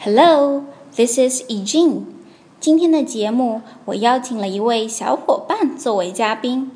[0.00, 0.64] Hello,
[0.94, 2.04] this is Eugene.
[2.60, 6.70] 今天的节目，我邀请了一位小伙伴作为嘉宾，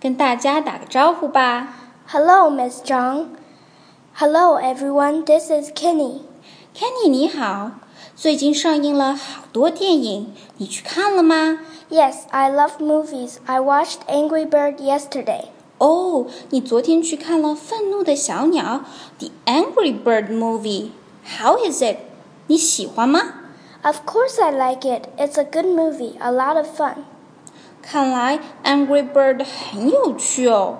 [0.00, 1.76] 跟大家打个招呼吧。
[2.08, 3.26] Hello, Miss Zhang.
[4.14, 5.24] Hello, everyone.
[5.24, 6.22] This is Kenny.
[6.74, 7.72] Kenny 你好，
[8.16, 11.60] 最近上映了好多电影，你去看了吗？
[11.90, 13.36] Yes, I love movies.
[13.46, 15.44] I watched Angry Bird yesterday.
[15.78, 18.82] 哦，你昨天去看了《愤怒的小鸟》
[19.18, 20.90] The Angry Bird Movie.
[21.38, 21.96] How is it?
[22.47, 23.19] 你喜欢吗
[23.83, 25.09] ？Of course, I like it.
[25.17, 27.05] It's a good movie, a lot of fun.
[27.81, 30.77] 看来 Angry Bird 很有趣哦。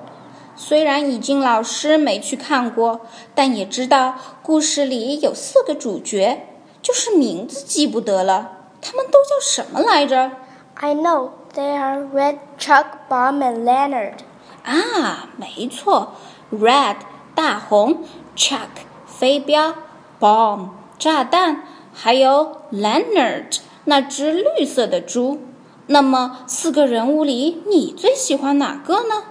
[0.55, 3.01] 虽然已经老师没去看过，
[3.33, 6.47] 但也知道故事里有四个主角，
[6.81, 8.51] 就是名字记不得了。
[8.81, 10.31] 他们都叫什么来着
[10.75, 14.19] ？I know they are Red, Chuck, Bomb, and Leonard.
[14.63, 16.13] 啊，没错
[16.51, 16.97] ，Red
[17.33, 18.03] 大红
[18.35, 18.69] ，Chuck
[19.05, 19.73] 飞镖
[20.19, 21.62] ，Bomb 炸弹，
[21.92, 25.38] 还有 Leonard 那只绿色的猪。
[25.86, 29.24] 那么四个人物里，你最喜欢哪个呢？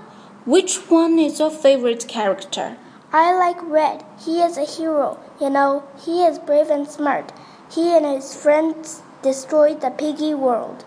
[0.45, 2.73] Which one is your favorite character?
[3.11, 3.99] I like Red.
[4.19, 5.17] He is a hero.
[5.39, 7.25] You know, he is brave and smart.
[7.71, 10.83] He and his friends destroyed the piggy world.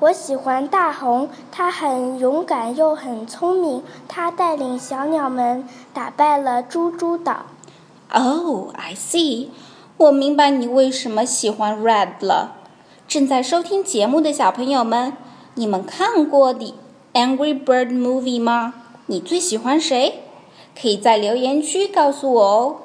[0.00, 3.82] 我喜欢大红，他很勇敢又很聪明。
[4.08, 7.46] 他带领小鸟们打败了猪猪岛。
[8.10, 9.50] Oh, I see.
[9.99, 12.55] 我明白你为什么喜欢 red 了。
[13.05, 15.11] 正在收听节目的小朋友们，
[15.55, 16.73] 你们看过 the
[17.13, 18.75] Angry Bird movie 吗？
[19.07, 20.23] 你最喜欢谁？
[20.79, 22.75] 可以在留言区告诉我哦。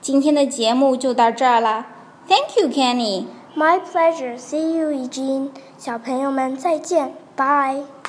[0.00, 1.88] 今天的节目就到这儿啦
[2.26, 3.24] ，thank you，kenny。
[3.54, 5.50] my pleasure，see you again。
[5.76, 8.01] 小朋友们，再见，bye。